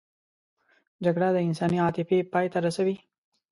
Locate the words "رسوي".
2.65-2.95